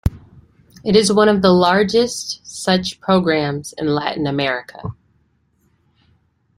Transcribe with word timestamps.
It 0.83 0.95
is 0.95 1.13
one 1.13 1.29
of 1.29 1.43
the 1.43 1.51
largest 1.51 2.39
such 2.43 2.99
programs 2.99 3.71
in 3.73 3.85
Latin 3.93 4.25
America. 4.25 4.95